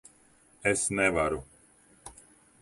Es 0.71 0.85
nevaru. 1.01 1.39